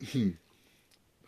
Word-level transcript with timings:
Hm. 0.00 0.38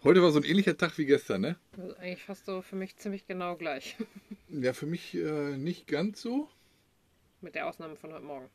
Heute 0.03 0.23
war 0.23 0.31
so 0.33 0.41
ein 0.41 0.45
ähnlicher 0.45 0.77
Tag 0.77 0.99
wie 0.99 1.07
gestern, 1.07 1.41
ne? 1.41 1.57
Das 1.77 1.91
ist 1.91 1.99
eigentlich 1.99 2.23
fast 2.25 2.47
so 2.47 2.63
für 2.63 2.75
mich 2.77 2.97
ziemlich 2.97 3.27
genau 3.27 3.57
gleich. 3.57 3.97
Ja, 4.49 4.73
für 4.73 4.87
mich 4.87 5.15
äh, 5.15 5.57
nicht 5.57 5.87
ganz 5.89 6.21
so. 6.23 6.49
Mit 7.41 7.55
der 7.57 7.69
Ausnahme 7.69 7.97
von 7.97 8.13
heute 8.13 8.25
Morgen. 8.25 8.49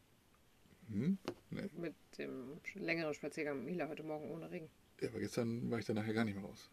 Hm? 0.90 1.18
Nee. 1.50 1.70
Mit 1.78 1.94
dem 2.18 2.60
längeren 2.76 3.14
Spaziergang 3.14 3.58
mit 3.58 3.66
Mila 3.74 3.88
heute 3.90 4.04
Morgen 4.04 4.32
ohne 4.32 4.50
Regen. 4.52 4.70
Ja, 5.02 5.10
aber 5.10 5.20
gestern 5.20 5.70
war 5.70 5.80
ich 5.80 5.86
dann 5.86 5.98
nachher 5.98 6.14
gar 6.14 6.24
nicht 6.26 6.36
mehr 6.36 6.44
raus. 6.46 6.70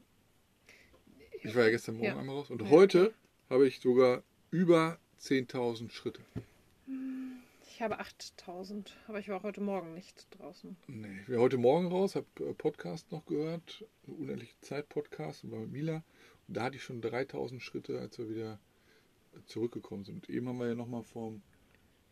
Ich 1.43 1.55
war 1.55 1.65
ja 1.65 1.71
gestern 1.71 1.97
Morgen 1.97 2.07
Ja. 2.09 2.19
einmal 2.19 2.37
raus 2.37 2.51
und 2.51 2.63
Ja. 2.63 2.71
heute 2.71 3.13
habe 3.51 3.67
ich 3.69 3.81
sogar 3.81 4.23
über 4.51 4.99
10.000 5.21 5.91
Schritte. 5.93 6.23
Ich 7.79 7.83
habe 7.85 8.01
8000, 8.01 8.97
aber 9.07 9.21
ich 9.21 9.29
war 9.29 9.45
heute 9.45 9.61
Morgen 9.61 9.95
nicht 9.95 10.27
draußen. 10.37 10.77
Nee, 10.89 11.21
ich 11.21 11.27
bin 11.29 11.39
heute 11.39 11.59
Morgen 11.59 11.87
raus, 11.87 12.17
habe 12.17 12.27
äh, 12.41 12.53
Podcast 12.53 13.13
noch 13.13 13.25
gehört, 13.25 13.87
unendliche 14.05 14.59
Zeit 14.63 14.89
Podcast 14.89 15.45
und 15.45 15.53
war 15.53 15.61
mit 15.61 15.71
Mila. 15.71 16.03
Und 16.49 16.57
da 16.57 16.65
hatte 16.65 16.75
ich 16.75 16.83
schon 16.83 17.01
3000 17.01 17.63
Schritte, 17.63 18.01
als 18.01 18.19
wir 18.19 18.29
wieder 18.29 18.59
zurückgekommen 19.47 20.03
sind. 20.03 20.17
Und 20.29 20.29
eben 20.29 20.49
haben 20.49 20.59
wir 20.59 20.67
ja 20.67 20.75
nochmal 20.75 21.05
vom 21.05 21.41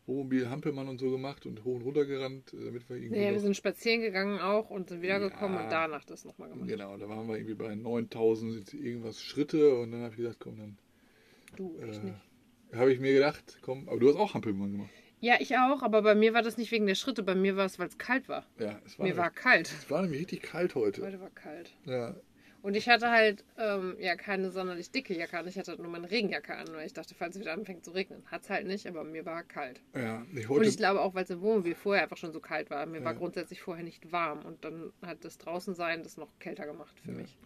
Wohnmobil 0.07 0.49
Hampelmann 0.49 0.87
und 0.87 1.01
so 1.01 1.11
gemacht 1.11 1.47
und 1.47 1.65
hoch 1.65 1.75
und 1.75 1.83
runter 1.83 2.05
gerannt, 2.07 2.55
äh, 2.55 2.65
damit 2.67 2.89
wir 2.89 2.99
irgendwie. 2.99 3.19
Nee, 3.19 3.33
wir 3.33 3.41
sind 3.41 3.57
spazieren 3.57 4.03
gegangen 4.03 4.39
auch 4.39 4.71
und 4.71 4.89
sind 4.91 5.03
wiedergekommen 5.03 5.57
Ja. 5.59 5.65
und 5.65 5.73
danach 5.73 6.05
das 6.05 6.25
nochmal 6.25 6.49
gemacht. 6.49 6.69
Genau, 6.69 6.97
da 6.97 7.09
waren 7.09 7.27
wir 7.27 7.39
irgendwie 7.39 7.55
bei 7.57 7.75
9000 7.75 8.73
irgendwas 8.73 9.21
Schritte 9.21 9.77
und 9.81 9.91
dann 9.91 10.03
habe 10.03 10.13
ich 10.13 10.19
gesagt, 10.19 10.39
komm, 10.39 10.59
dann 10.59 10.79
Du, 11.57 11.77
ich 11.81 11.97
äh, 11.99 12.05
nicht. 12.05 12.17
habe 12.73 12.93
ich 12.93 13.01
mir 13.01 13.15
gedacht, 13.15 13.59
komm, 13.63 13.89
aber 13.89 13.99
du 13.99 14.09
hast 14.11 14.17
auch 14.17 14.35
Hampelmann 14.35 14.71
gemacht. 14.71 14.91
Ja, 15.21 15.37
ich 15.41 15.57
auch, 15.57 15.83
aber 15.83 16.03
bei 16.03 16.15
mir 16.15 16.35
war 16.35 16.43
das 16.43 16.59
nicht 16.59 16.71
wegen 16.73 16.87
der 16.87 16.95
Schritte, 16.95 17.23
bei 17.23 17.35
mir 17.35 17.57
war 17.57 17.65
es, 17.65 17.79
weil 17.79 17.89
es 17.89 17.99
kalt 17.99 18.29
war. 18.29 18.45
Ja, 18.59 18.79
es 18.85 18.99
war, 18.99 19.07
Mir 19.07 19.17
war 19.17 19.31
kalt. 19.31 19.69
es 19.73 19.91
war 19.91 20.03
nämlich 20.03 20.21
richtig 20.21 20.43
kalt 20.43 20.75
heute. 20.75 21.03
Heute 21.03 21.21
war 21.21 21.31
kalt. 21.31 21.75
Ja, 21.87 22.15
Und 22.63 22.75
ich 22.77 22.89
hatte 22.89 23.11
halt 23.11 23.43
ähm, 23.57 23.97
ja 23.99 24.15
keine 24.17 24.51
sonderlich 24.51 24.91
dicke 24.91 25.17
Jacke 25.17 25.39
an. 25.39 25.49
Ich 25.49 25.59
hatte 25.59 25.71
halt 25.71 25.81
nur 25.81 25.91
meine 25.91 26.11
Regenjacke 26.11 26.55
an, 26.55 26.67
weil 26.73 26.87
ich 26.87 26.93
dachte, 26.93 27.15
falls 27.15 27.35
es 27.37 27.41
wieder 27.41 27.55
anfängt 27.55 27.85
zu 27.85 27.93
regnen. 27.93 28.23
Hat 28.31 28.43
es 28.43 28.51
halt 28.51 28.67
nicht, 28.67 28.87
aber 28.87 29.05
mir 29.05 29.25
war 29.25 29.43
kalt. 29.43 29.81
ja, 29.95 30.25
ich 30.35 30.49
Und 30.51 30.65
ich 30.67 30.77
glaube 30.77 31.01
auch, 31.01 31.15
weil 31.15 31.25
es 31.25 31.31
im 31.31 31.41
Wohnmobil 31.41 31.75
vorher 31.75 32.03
einfach 32.03 32.17
schon 32.19 32.33
so 32.33 32.41
kalt 32.41 32.69
war. 32.71 32.85
Mir 32.87 33.03
war 33.05 33.13
Ja. 33.13 33.19
grundsätzlich 33.19 33.63
vorher 33.63 33.85
nicht 33.85 34.13
warm. 34.13 34.45
Und 34.45 34.65
dann 34.65 34.93
hat 35.03 35.25
das 35.25 35.39
Draußensein 35.39 36.03
das 36.03 36.19
noch 36.19 36.29
kälter 36.41 36.67
gemacht 36.67 36.95
für 37.01 37.13
Ja. 37.13 37.19
mich. 37.19 37.39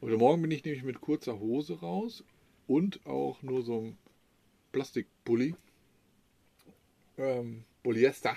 Heute 0.00 0.16
Morgen 0.18 0.40
bin 0.42 0.52
ich 0.52 0.64
nämlich 0.64 0.84
mit 0.84 1.00
kurzer 1.00 1.40
Hose 1.40 1.80
raus 1.80 2.22
und 2.68 3.04
auch 3.06 3.42
nur 3.42 3.62
so 3.62 3.78
einem 3.80 3.98
Plastikpulli. 4.70 5.56
Ähm, 7.18 7.64
Polyester. 7.82 8.36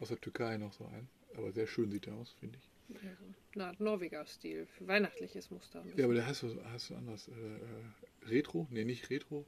Aus 0.00 0.08
der 0.08 0.20
Türkei 0.20 0.56
noch 0.56 0.72
so 0.72 0.84
ein. 0.86 1.08
Aber 1.36 1.52
sehr 1.52 1.66
schön 1.66 1.90
sieht 1.90 2.06
der 2.06 2.14
aus, 2.14 2.34
finde 2.40 2.58
ich. 2.58 2.70
Also, 2.94 3.24
eine 3.54 3.66
Art 3.66 3.80
Norweger-Stil. 3.80 4.66
Für 4.66 4.88
weihnachtliches 4.88 5.50
Muster. 5.50 5.84
Ja, 5.96 6.04
aber 6.04 6.14
der 6.14 6.26
heißt 6.26 6.40
so, 6.40 6.64
heißt 6.64 6.86
so 6.86 6.96
anders. 6.96 7.28
Äh, 7.28 7.32
äh, 7.32 8.28
Retro? 8.28 8.66
Nee, 8.70 8.84
nicht 8.84 9.08
Retro. 9.10 9.46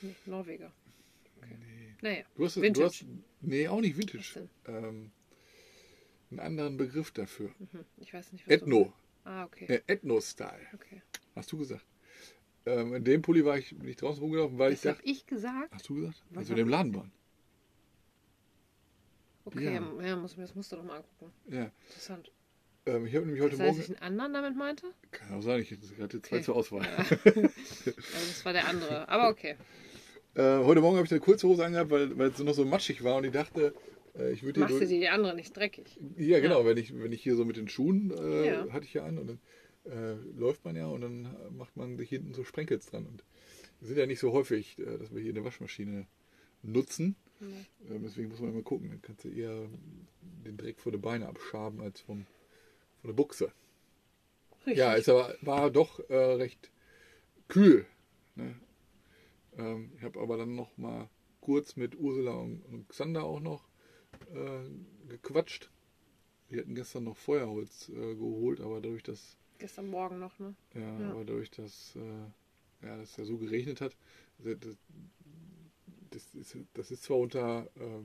Nee, 0.00 0.14
Norweger. 0.26 0.72
Nee. 1.42 1.94
Naja. 2.00 2.24
Du 2.36 2.44
hast, 2.44 2.56
Vintage. 2.60 2.80
Du 2.80 2.84
hast, 2.84 3.04
nee, 3.40 3.68
auch 3.68 3.80
nicht 3.80 3.96
Vintage. 3.96 4.48
Ähm, 4.66 5.10
einen 6.30 6.40
anderen 6.40 6.76
Begriff 6.76 7.10
dafür. 7.10 7.50
Mhm. 7.58 7.84
Ich 7.98 8.12
weiß 8.12 8.32
nicht, 8.32 8.46
was 8.46 8.54
Ethno. 8.54 8.92
Ah, 9.24 9.44
okay. 9.44 9.66
Äh, 9.66 9.82
Ethno-Style. 9.86 10.66
okay. 10.74 11.02
Hast 11.34 11.52
du 11.52 11.58
gesagt. 11.58 11.84
Ähm, 12.68 12.94
in 12.94 13.04
dem 13.04 13.22
Pulli 13.22 13.44
war 13.44 13.56
ich 13.58 13.72
nicht 13.72 14.02
draußen 14.02 14.20
rumgelaufen, 14.22 14.58
weil 14.58 14.70
Das 14.72 14.80
ich 14.80 14.86
habe 14.86 14.96
dachte. 14.98 15.08
ich 15.10 15.26
gesagt. 15.26 15.72
Hast 15.72 15.88
du 15.88 15.94
gesagt? 15.94 16.22
Was 16.30 16.38
Als 16.38 16.48
wir 16.48 16.52
hab 16.54 16.58
in 16.58 16.64
dem 16.66 16.68
Laden 16.70 16.94
waren. 16.94 17.12
Okay, 19.44 19.64
Ja. 19.74 20.02
ja, 20.06 20.16
muss, 20.16 20.36
das 20.36 20.54
musst 20.54 20.70
du 20.72 20.76
doch 20.76 20.84
mal 20.84 20.96
angucken. 20.96 21.32
Ja. 21.48 21.70
Interessant. 21.86 22.30
Ähm, 22.86 23.06
ich 23.06 23.14
habe 23.14 23.24
nämlich 23.26 23.42
heute 23.42 23.52
Das 23.56 23.60
heißt, 23.60 23.78
Morgen. 23.78 23.92
ich 23.92 24.02
einen 24.02 24.20
anderen 24.20 24.32
damit 24.34 24.56
meinte? 24.56 24.86
Kann 25.10 25.34
auch 25.34 25.40
sein, 25.42 25.60
ich 25.62 25.70
hatte 26.00 26.20
zwei 26.22 26.36
Okay. 26.36 26.44
zur 26.44 26.56
Auswahl. 26.56 26.82
Ja. 26.84 26.96
also 27.24 27.40
das 28.04 28.44
war 28.44 28.52
der 28.52 28.66
andere. 28.68 29.08
Aber 29.08 29.30
okay. 29.30 29.56
Äh, 30.34 30.58
heute 30.64 30.80
Morgen 30.82 30.96
habe 30.96 31.06
ich 31.06 31.10
eine 31.12 31.20
kurze 31.20 31.48
Hose 31.48 31.64
angehabt, 31.64 31.90
weil, 31.90 32.16
weil 32.18 32.28
es 32.28 32.38
noch 32.38 32.52
so 32.54 32.64
matschig 32.66 33.02
war 33.02 33.16
und 33.16 33.24
ich 33.24 33.32
dachte, 33.32 33.74
äh, 34.18 34.32
ich 34.32 34.42
würde 34.42 34.60
Machst 34.60 34.80
du 34.80 34.86
die, 34.86 35.00
die 35.00 35.08
andere 35.08 35.34
nicht 35.34 35.56
dreckig? 35.56 35.98
Ja, 36.16 36.40
genau, 36.40 36.64
wenn 36.66 36.76
ich, 36.76 36.94
wenn 36.98 37.12
ich 37.12 37.22
hier 37.22 37.34
so 37.34 37.44
mit 37.46 37.56
den 37.56 37.68
Schuhen 37.68 38.12
äh, 38.18 38.46
Ja. 38.46 38.72
hatte 38.72 38.84
ich 38.84 38.94
ja 38.94 39.04
an 39.04 39.18
und 39.18 39.26
dann 39.28 39.38
äh, 39.88 40.14
läuft 40.36 40.64
man 40.64 40.76
ja 40.76 40.86
und 40.86 41.00
dann 41.00 41.36
macht 41.56 41.76
man 41.76 41.96
sich 41.96 42.08
hinten 42.08 42.34
so 42.34 42.44
Sprenkels 42.44 42.86
dran. 42.86 43.06
Und 43.06 43.24
wir 43.80 43.88
sind 43.88 43.98
ja 43.98 44.06
nicht 44.06 44.20
so 44.20 44.32
häufig, 44.32 44.78
äh, 44.78 44.98
dass 44.98 45.14
wir 45.14 45.22
hier 45.22 45.32
eine 45.32 45.44
Waschmaschine 45.44 46.06
nutzen. 46.62 47.16
Nee. 47.40 47.66
Ähm, 47.90 48.02
deswegen 48.02 48.28
muss 48.28 48.40
man 48.40 48.50
immer 48.50 48.62
gucken. 48.62 48.90
Dann 48.90 49.02
kannst 49.02 49.24
du 49.24 49.28
eher 49.28 49.68
den 50.44 50.56
Dreck 50.56 50.80
vor 50.80 50.92
die 50.92 50.98
Beine 50.98 51.28
abschaben 51.28 51.80
als 51.80 52.00
vom, 52.00 52.26
von 53.00 53.08
der 53.08 53.14
Buchse. 53.14 53.52
Richtig. 54.60 54.78
Ja, 54.78 54.96
es 54.96 55.08
aber, 55.08 55.34
war 55.40 55.70
doch 55.70 56.00
äh, 56.10 56.14
recht 56.14 56.70
kühl. 57.48 57.86
Ne? 58.34 58.54
Ähm, 59.56 59.92
ich 59.96 60.02
habe 60.02 60.20
aber 60.20 60.36
dann 60.36 60.54
noch 60.54 60.76
mal 60.76 61.08
kurz 61.40 61.76
mit 61.76 61.98
Ursula 61.98 62.32
und, 62.32 62.62
und 62.66 62.88
Xander 62.88 63.24
auch 63.24 63.40
noch 63.40 63.68
äh, 64.32 65.08
gequatscht. 65.08 65.70
Wir 66.48 66.60
hatten 66.60 66.74
gestern 66.74 67.04
noch 67.04 67.16
Feuerholz 67.16 67.88
äh, 67.90 68.14
geholt, 68.14 68.60
aber 68.60 68.80
dadurch, 68.80 69.02
dass 69.02 69.36
Gestern 69.58 69.88
Morgen 69.88 70.18
noch, 70.20 70.38
ne? 70.38 70.54
ja, 70.74 70.80
Ja. 70.80 71.10
aber 71.10 71.24
dadurch, 71.24 71.50
dass 71.50 71.96
äh, 71.96 72.86
ja, 72.86 72.96
dass 72.96 73.16
ja 73.16 73.24
so 73.24 73.38
geregnet 73.38 73.80
hat, 73.80 73.96
das, 74.38 74.76
das, 76.10 76.34
ist, 76.34 76.56
das 76.74 76.90
ist 76.92 77.02
zwar 77.02 77.18
unter, 77.18 77.68
äh, 77.76 78.00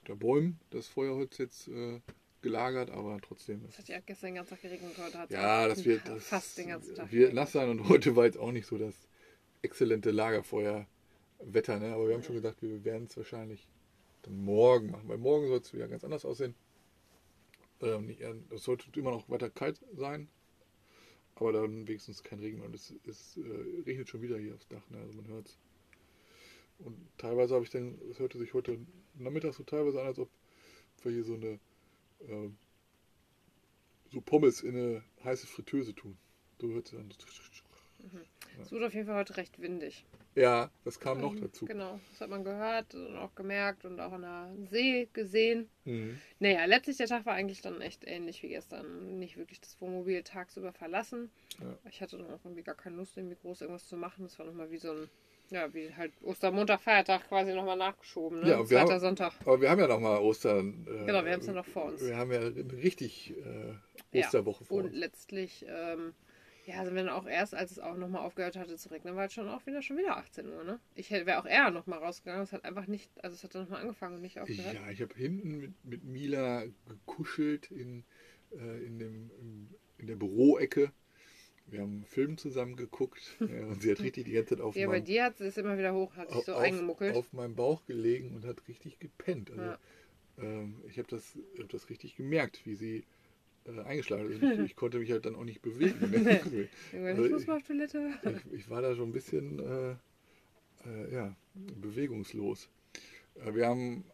unter 0.00 0.16
Bäumen 0.16 0.60
das 0.70 0.86
Feuerholz 0.86 1.38
jetzt 1.38 1.68
äh, 1.68 2.00
gelagert, 2.42 2.90
aber 2.90 3.18
trotzdem. 3.22 3.64
Es 3.68 3.78
hat 3.78 3.88
ja 3.88 4.00
gestern 4.00 4.28
den 4.28 4.34
ganzen 4.36 4.50
Tag 4.50 4.62
geregnet 4.62 4.96
und 4.96 5.04
heute 5.04 5.18
hat 5.18 5.30
Ja, 5.30 5.66
das 5.66 5.84
wird 5.84 6.06
das 6.06 6.24
fast 6.24 6.58
den 6.58 6.68
ganzen 6.68 6.94
Tag. 6.94 7.10
wird 7.10 7.32
nass 7.34 7.52
sein 7.52 7.70
und 7.70 7.88
heute 7.88 8.14
war 8.16 8.26
jetzt 8.26 8.38
auch 8.38 8.52
nicht 8.52 8.66
so 8.66 8.76
das 8.78 8.94
exzellente 9.62 10.10
Lagerfeuerwetter, 10.10 11.78
ne? 11.80 11.94
Aber 11.94 12.06
wir 12.06 12.14
haben 12.14 12.22
schon 12.22 12.36
gesagt, 12.36 12.62
wir 12.62 12.84
werden 12.84 13.06
es 13.08 13.16
wahrscheinlich 13.16 13.66
dann 14.22 14.36
morgen 14.44 14.90
machen, 14.90 15.08
weil 15.08 15.18
morgen 15.18 15.48
soll 15.48 15.58
es 15.58 15.72
wieder 15.72 15.88
ganz 15.88 16.04
anders 16.04 16.24
aussehen. 16.24 16.54
Ähm, 17.80 18.06
nicht, 18.06 18.20
es 18.20 18.62
sollte 18.64 18.86
immer 18.98 19.10
noch 19.10 19.28
weiter 19.30 19.50
kalt 19.50 19.80
sein, 19.94 20.28
aber 21.40 21.52
dann 21.52 21.86
wenigstens 21.88 22.22
kein 22.22 22.38
Regen 22.40 22.58
mehr. 22.58 22.66
Und 22.66 22.74
es, 22.74 22.94
es 23.06 23.36
äh, 23.36 23.82
regnet 23.86 24.08
schon 24.08 24.22
wieder 24.22 24.38
hier 24.38 24.54
aufs 24.54 24.68
Dach, 24.68 24.88
ne? 24.90 24.98
Also 24.98 25.12
man 25.14 25.26
hört 25.28 25.48
es. 25.48 25.58
Und 26.78 26.96
teilweise 27.18 27.54
habe 27.54 27.64
ich 27.64 27.70
dann, 27.70 27.98
es 28.10 28.18
hörte 28.18 28.38
sich 28.38 28.54
heute 28.54 28.78
Nachmittag 29.14 29.54
so 29.54 29.64
teilweise 29.64 30.00
an, 30.00 30.06
als 30.06 30.18
ob 30.18 30.28
wir 31.02 31.12
hier 31.12 31.24
so 31.24 31.34
eine 31.34 31.58
äh, 32.20 32.50
so 34.10 34.20
Pommes 34.20 34.62
in 34.62 34.76
eine 34.76 35.04
heiße 35.24 35.46
Fritteuse 35.46 35.94
tun. 35.94 36.16
So 36.60 36.68
hört 36.68 36.88
sich 36.88 36.98
an. 36.98 37.12
Es 38.60 38.72
wurde 38.72 38.86
auf 38.86 38.94
jeden 38.94 39.06
Fall 39.06 39.16
heute 39.16 39.36
recht 39.36 39.60
windig. 39.60 40.04
Ja, 40.34 40.70
das 40.84 41.00
kam 41.00 41.20
noch 41.20 41.34
dazu. 41.34 41.64
Genau, 41.64 41.98
das 42.10 42.20
hat 42.20 42.30
man 42.30 42.44
gehört 42.44 42.94
und 42.94 43.16
auch 43.16 43.34
gemerkt 43.34 43.84
und 43.84 43.98
auch 43.98 44.12
an 44.12 44.22
der 44.22 44.52
See 44.70 45.08
gesehen. 45.12 45.68
Mhm. 45.84 46.18
Naja, 46.38 46.64
letztlich 46.66 46.96
der 46.98 47.08
Tag 47.08 47.26
war 47.26 47.34
eigentlich 47.34 47.60
dann 47.60 47.80
echt 47.80 48.04
ähnlich 48.06 48.42
wie 48.44 48.48
gestern. 48.48 49.18
Nicht 49.18 49.36
wirklich 49.36 49.60
das 49.60 49.80
Wohnmobil 49.80 50.22
tagsüber 50.22 50.72
verlassen. 50.72 51.30
Ja. 51.60 51.76
Ich 51.90 52.00
hatte 52.00 52.18
dann 52.18 52.26
auch 52.30 52.44
irgendwie 52.44 52.62
gar 52.62 52.76
keine 52.76 52.96
Lust, 52.96 53.16
irgendwie 53.16 53.36
groß 53.36 53.62
irgendwas 53.62 53.88
zu 53.88 53.96
machen. 53.96 54.22
Das 54.24 54.38
war 54.38 54.46
nochmal 54.46 54.70
wie 54.70 54.76
so 54.78 54.92
ein, 54.92 55.08
ja, 55.50 55.72
wie 55.74 55.92
halt 55.92 56.12
Ostermontag, 56.22 56.82
Feiertag 56.82 57.26
quasi 57.26 57.52
nochmal 57.52 57.76
nachgeschoben. 57.76 58.40
Ne? 58.42 58.50
Ja, 58.50 58.58
und 58.60 58.70
wir 58.70 58.78
Zweiter 58.78 58.92
haben- 58.94 59.00
Sonntag. 59.00 59.32
Aber 59.44 59.60
wir 59.60 59.70
haben 59.70 59.80
ja 59.80 59.88
noch 59.88 59.98
mal 60.00 60.18
Ostern. 60.18 60.86
Äh, 60.86 61.06
Genau, 61.06 61.24
wir 61.24 61.32
haben 61.32 61.40
es 61.40 61.46
ja 61.46 61.52
noch 61.52 61.66
vor 61.66 61.86
uns. 61.86 62.00
Wir 62.04 62.16
haben 62.16 62.30
ja 62.30 62.40
richtig 62.40 63.34
äh, 63.36 63.72
Ja, 64.12 64.26
Osterwoche 64.26 64.64
vor 64.64 64.78
Und 64.78 64.84
uns. 64.90 64.94
letztlich, 64.96 65.66
ähm, 65.68 66.14
ja, 66.68 66.84
wir 66.84 66.92
dann 66.92 67.08
auch 67.08 67.26
erst, 67.26 67.54
als 67.54 67.70
es 67.72 67.78
auch 67.78 67.96
nochmal 67.96 68.22
aufgehört 68.22 68.56
hatte 68.56 68.76
zu 68.76 68.90
regnen, 68.90 69.16
war 69.16 69.24
es 69.24 69.32
schon 69.32 69.48
auch 69.48 69.64
wieder 69.64 69.80
schon 69.80 69.96
wieder 69.96 70.18
18 70.18 70.46
Uhr, 70.46 70.64
ne? 70.64 70.78
Ich 70.94 71.10
wäre 71.10 71.38
auch 71.38 71.46
eher 71.46 71.70
nochmal 71.70 71.98
rausgegangen. 71.98 72.42
Es 72.42 72.52
hat 72.52 72.64
einfach 72.64 72.86
nicht, 72.86 73.10
also 73.24 73.34
es 73.34 73.42
hat 73.42 73.54
dann 73.54 73.62
nochmal 73.62 73.80
angefangen 73.80 74.16
und 74.16 74.20
nicht 74.20 74.38
aufgehört. 74.38 74.74
Ja, 74.74 74.90
ich 74.90 75.00
habe 75.00 75.14
hinten 75.14 75.56
mit, 75.58 75.84
mit 75.84 76.04
Mila 76.04 76.64
gekuschelt 76.86 77.70
in, 77.70 78.04
äh, 78.52 78.84
in, 78.84 78.98
dem, 78.98 79.30
in 79.96 80.06
der 80.06 80.16
Büroecke. 80.16 80.92
Wir 81.66 81.80
haben 81.80 81.92
einen 81.92 82.04
Film 82.04 82.36
zusammen 82.36 82.76
geguckt 82.76 83.36
ja, 83.40 83.64
und 83.66 83.80
sie 83.82 83.90
hat 83.90 84.00
richtig 84.02 84.26
die 84.26 84.32
ganze 84.32 84.56
Zeit 84.56 84.60
auf, 84.60 84.76
Ja, 84.76 84.88
bei 84.88 84.94
meinem, 84.94 85.04
dir 85.06 85.24
hat 85.24 85.40
es 85.40 85.56
immer 85.56 85.78
wieder 85.78 85.94
hoch, 85.94 86.16
hat 86.16 86.30
sich 86.30 86.44
so 86.44 86.52
auf, 86.52 86.62
eingemuckelt. 86.62 87.16
auf 87.16 87.32
meinem 87.32 87.54
Bauch 87.54 87.86
gelegen 87.86 88.34
und 88.34 88.44
hat 88.44 88.68
richtig 88.68 88.98
gepennt. 88.98 89.50
Also, 89.50 89.62
Ja. 89.62 89.78
ähm, 90.38 90.82
ich 90.86 90.98
habe 90.98 91.08
das, 91.08 91.38
hab 91.58 91.70
das 91.70 91.88
richtig 91.88 92.14
gemerkt, 92.16 92.66
wie 92.66 92.74
sie 92.74 93.04
äh, 93.76 93.80
eingeschlafen 93.82 94.30
ist. 94.30 94.42
Ich, 94.42 94.58
ich 94.70 94.76
konnte 94.76 94.98
mich 94.98 95.10
halt 95.10 95.26
dann 95.26 95.34
auch 95.36 95.44
nicht 95.44 95.62
bewegen. 95.62 95.98
Ne? 96.92 97.06
Also 97.06 97.24
ich 97.24 97.30
muss 97.30 97.42
ich- 97.42 97.48
mal 97.48 97.56
auf 97.56 97.62
Toilette. 97.62 98.10
ich, 98.48 98.52
ich 98.60 98.70
war 98.70 98.82
da 98.82 98.94
schon 98.94 99.10
ein 99.10 99.12
bisschen 99.12 99.58
äh, 99.58 99.90
äh, 100.86 101.12
ja, 101.14 101.36
bewegungslos. 101.54 102.68
Äh, 103.36 103.54
wir 103.54 103.66
haben, 103.66 104.04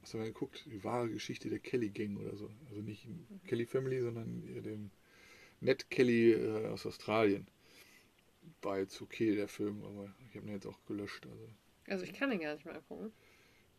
was 0.00 0.12
haben 0.14 0.20
wir 0.20 0.26
geguckt? 0.28 0.64
Die 0.66 0.82
wahre 0.84 1.08
Geschichte 1.10 1.48
der 1.50 1.58
Kelly 1.58 1.90
Gang 1.90 2.18
oder 2.18 2.36
so. 2.36 2.50
Also 2.68 2.80
nicht 2.82 3.06
Kelly 3.46 3.66
Family, 3.66 4.00
sondern 4.00 4.42
dem 4.62 4.90
Ned 5.60 5.88
Kelly 5.90 6.32
äh, 6.32 6.66
aus 6.68 6.84
Australien. 6.86 7.46
War 8.62 8.78
jetzt 8.78 9.00
okay, 9.00 9.34
der 9.34 9.48
Film, 9.48 9.82
aber 9.84 10.14
ich 10.30 10.36
habe 10.36 10.46
ihn 10.46 10.52
jetzt 10.52 10.66
auch 10.66 10.78
gelöscht. 10.86 11.26
Also, 11.26 11.48
Also 11.88 12.04
ich 12.04 12.12
kann 12.12 12.30
den 12.30 12.40
gar 12.40 12.54
nicht 12.54 12.64
mehr 12.66 12.74
angucken. 12.76 13.12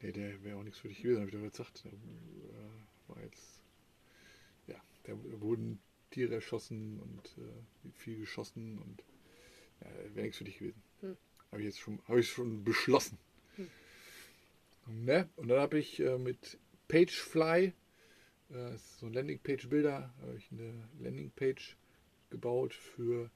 Nee, 0.02 0.12
der 0.12 0.44
wäre 0.44 0.58
auch 0.58 0.64
nichts 0.64 0.80
für 0.80 0.88
dich 0.90 1.02
gewesen, 1.02 1.20
habe 1.22 1.30
ich 1.30 1.36
doch 1.36 1.42
gesagt. 1.50 1.86
Da 1.86 1.90
äh, 1.90 3.16
war 3.16 3.24
jetzt, 3.24 3.55
da 5.08 5.14
wurden 5.42 5.80
Tiere 6.12 6.36
erschossen 6.36 7.00
und 7.00 7.38
äh, 7.38 7.92
viel 7.94 8.20
geschossen 8.20 8.78
und 8.80 9.04
ja, 9.82 10.16
wäre 10.16 10.26
nichts 10.26 10.38
für 10.38 10.44
dich 10.46 10.58
gewesen. 10.58 10.82
Hm. 11.02 11.18
Habe 11.52 11.62
ich 11.62 11.68
jetzt 11.68 11.80
schon, 11.80 12.00
habe 12.08 12.20
ich 12.20 12.30
schon 12.30 12.64
beschlossen. 12.64 13.18
Hm. 13.56 13.70
Ne? 15.06 15.30
Und 15.36 15.48
dann 15.48 15.60
habe 15.60 15.80
ich 15.80 16.00
äh, 16.00 16.18
mit 16.18 16.58
Pagefly, 16.88 17.74
äh, 18.50 18.78
so 19.00 19.08
ein 19.08 19.14
Landingpage-Bilder, 19.14 20.14
habe 20.22 20.38
ich 20.38 20.52
eine 20.52 20.88
Landingpage 21.00 21.76
gebaut 22.30 22.74
für 22.74 23.30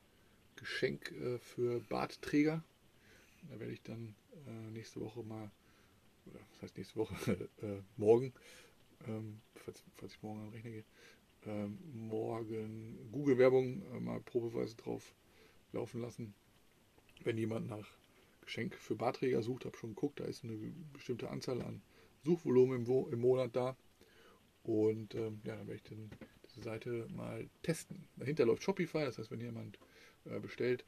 Geschenk 0.56 1.12
äh, 1.12 1.40
für 1.40 1.80
Bartträger. 1.82 2.64
Da 3.50 3.60
werde 3.60 3.74
ich 3.74 3.82
dann 3.82 4.16
äh, 4.48 4.72
nächste 4.72 5.00
Woche 5.00 5.24
mal, 5.24 5.50
oder 6.26 6.40
was 6.52 6.62
heißt 6.62 6.78
nächste 6.78 6.96
Woche, 6.98 7.50
äh, 7.62 7.82
morgen, 7.98 8.34
ähm, 9.08 9.42
falls, 9.56 9.84
falls 9.96 10.14
ich 10.14 10.22
morgen 10.22 10.42
den 10.42 10.54
Rechner 10.54 10.72
gehe, 10.72 10.84
morgen 11.94 13.10
Google-Werbung 13.12 13.82
äh, 13.94 14.00
mal 14.00 14.20
probeweise 14.22 14.76
drauf 14.76 15.14
laufen 15.72 16.02
lassen. 16.02 16.34
Wenn 17.24 17.38
jemand 17.38 17.68
nach 17.68 17.88
Geschenk 18.42 18.76
für 18.76 18.96
Barträger 18.96 19.42
sucht, 19.42 19.66
habe 19.66 19.78
schon 19.78 19.96
geguckt, 19.96 20.20
da 20.20 20.26
ist 20.26 20.44
eine 20.44 20.58
bestimmte 20.94 21.30
Anzahl 21.30 21.62
an 21.62 21.82
Suchvolumen 22.24 22.80
im, 22.80 22.88
Wo 22.88 23.08
im 23.08 23.20
Monat 23.20 23.56
da. 23.56 23.78
Und 24.64 25.16
ähm, 25.16 25.42
ja, 25.44 25.56
dann 25.56 25.68
werde 25.68 25.76
ich 25.76 25.84
dann 25.84 26.10
diese 26.46 26.62
Seite 26.62 27.08
mal 27.16 27.48
testen. 27.64 28.08
Dahinter 28.18 28.46
läuft 28.46 28.64
Shopify, 28.64 29.06
das 29.06 29.18
heißt, 29.18 29.32
wenn 29.32 29.40
jemand 29.40 29.80
äh, 30.26 30.40
bestellt, 30.40 30.86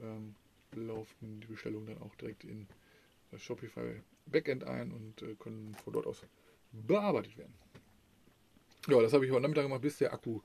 ähm, 0.00 0.34
laufen 0.74 1.40
die 1.40 1.46
Bestellungen 1.46 1.86
dann 1.86 2.02
auch 2.02 2.14
direkt 2.16 2.44
in 2.44 2.68
das 3.30 3.42
Shopify 3.42 4.00
Backend 4.26 4.64
ein 4.64 4.92
und 4.92 5.22
äh, 5.22 5.34
können 5.34 5.74
von 5.82 5.92
dort 5.92 6.06
aus 6.06 6.24
bearbeitet 6.72 7.36
werden. 7.38 7.54
Ja, 8.88 9.00
das 9.02 9.12
habe 9.12 9.24
ich 9.26 9.30
heute 9.32 9.42
Nachmittag 9.42 9.62
gemacht, 9.64 9.82
bis 9.82 9.98
der 9.98 10.12
Akku 10.12 10.40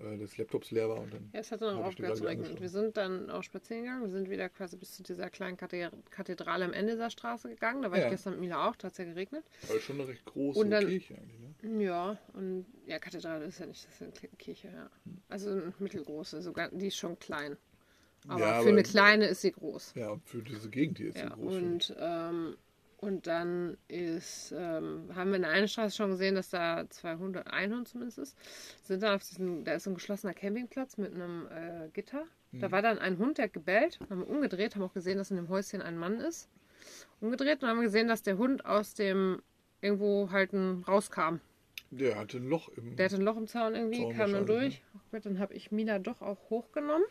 äh, 0.00 0.16
des 0.16 0.36
Laptops 0.38 0.70
leer 0.72 0.88
war. 0.88 1.00
Und 1.00 1.12
dann 1.14 1.30
Ja, 1.32 1.40
es 1.40 1.52
hat 1.52 1.62
dann 1.62 1.76
auch 1.76 1.84
aufgehört 1.86 2.16
zu 2.16 2.24
regnen. 2.24 2.50
Und 2.50 2.60
wir 2.60 2.68
sind 2.68 2.96
dann 2.96 3.30
auch 3.30 3.42
spazieren 3.42 3.84
gegangen. 3.84 4.02
Wir 4.02 4.08
sind 4.10 4.28
wieder 4.28 4.48
quasi 4.48 4.76
bis 4.76 4.92
zu 4.96 5.02
dieser 5.02 5.30
kleinen 5.30 5.56
Kathe- 5.56 5.90
Kathedrale 6.10 6.64
am 6.64 6.72
Ende 6.72 6.92
dieser 6.94 7.10
Straße 7.10 7.48
gegangen. 7.48 7.82
Da 7.82 7.90
war 7.90 7.98
Ja. 7.98 8.04
ich 8.06 8.10
gestern 8.10 8.32
mit 8.32 8.40
Mila 8.40 8.68
auch, 8.68 8.76
da 8.76 8.86
hat 8.86 8.92
es 8.92 8.98
ja 8.98 9.04
geregnet. 9.04 9.44
das 9.68 9.82
schon 9.82 10.00
eine 10.00 10.08
recht 10.08 10.24
große 10.24 10.66
dann- 10.68 10.86
Kirche 10.86 11.14
eigentlich. 11.16 11.38
Ne? 11.62 11.84
Ja, 11.84 12.18
und 12.34 12.66
ja, 12.86 12.98
Kathedrale 12.98 13.44
ist 13.44 13.58
ja 13.60 13.66
nicht, 13.66 13.86
das 13.86 13.94
ist 13.94 14.02
eine 14.02 14.12
Kirche, 14.38 14.68
ja. 14.68 14.90
Also 15.28 15.50
eine 15.50 15.72
mittelgroße, 15.78 16.42
sogar, 16.42 16.70
die 16.70 16.88
ist 16.88 16.96
schon 16.96 17.18
klein. 17.18 17.56
Aber 18.28 18.40
Ja, 18.40 18.46
für 18.54 18.54
aber- 18.60 18.68
eine 18.70 18.82
kleine 18.82 19.26
ist 19.26 19.42
sie 19.42 19.52
groß. 19.52 19.94
Ja, 19.94 20.18
für 20.24 20.42
diese 20.42 20.68
Gegend 20.70 20.98
hier 20.98 21.08
ist 21.10 21.18
Ja, 21.18 21.28
so 21.30 21.36
groß. 21.36 21.54
und, 21.56 21.96
ähm, 21.98 22.56
und 23.00 23.26
dann 23.26 23.76
ist, 23.88 24.52
ähm, 24.56 25.10
haben 25.14 25.30
wir 25.30 25.36
in 25.36 25.42
der 25.42 25.50
einen 25.50 25.68
Straße 25.68 25.96
schon 25.96 26.10
gesehen, 26.10 26.34
dass 26.34 26.50
da 26.50 26.84
zwei 26.90 27.16
Hunde, 27.16 27.46
ein 27.46 27.72
Hund 27.72 27.88
zumindest 27.88 28.18
ist, 28.18 28.36
sind 28.86 29.02
dann 29.02 29.14
auf 29.16 29.22
diesen, 29.26 29.64
da 29.64 29.72
ist 29.74 29.84
so 29.84 29.90
ein 29.90 29.94
geschlossener 29.94 30.34
Campingplatz 30.34 30.96
mit 30.98 31.14
einem 31.14 31.46
äh, 31.48 31.88
Gitter. 31.92 32.24
Da 32.52 32.68
Mhm. 32.68 32.72
war 32.72 32.82
dann 32.82 32.98
ein 32.98 33.16
Hund, 33.18 33.38
der 33.38 33.44
hat 33.46 33.52
gebellt, 33.52 33.98
haben 34.10 34.20
wir 34.20 34.28
umgedreht, 34.28 34.74
haben 34.74 34.82
auch 34.82 34.92
gesehen, 34.92 35.18
dass 35.18 35.30
in 35.30 35.36
dem 35.36 35.48
Häuschen 35.48 35.80
ein 35.82 35.96
Mann 35.96 36.18
ist. 36.20 36.48
Umgedreht 37.20 37.62
und 37.62 37.68
haben 37.68 37.80
gesehen, 37.80 38.08
dass 38.08 38.22
der 38.22 38.38
Hund 38.38 38.64
aus 38.66 38.94
dem 38.94 39.40
irgendwo 39.80 40.30
halt 40.30 40.52
ein- 40.52 40.82
rauskam. 40.86 41.36
Der 41.92 42.18
hatte 42.18 42.36
ein 42.38 42.48
Loch 42.48 42.68
im. 42.76 42.96
Der 42.96 43.06
hatte 43.06 43.16
ein 43.16 43.22
Loch 43.22 43.36
im 43.36 43.46
Zaun 43.46 43.74
irgendwie, 43.74 44.02
Zaun 44.02 44.16
kam 44.16 44.32
dann 44.32 44.46
durch. 44.46 44.82
Gott, 45.10 45.24
dann 45.26 45.38
habe 45.38 45.54
ich 45.54 45.70
Mina 45.72 45.98
doch 45.98 46.20
auch 46.22 46.50
hochgenommen. 46.50 47.04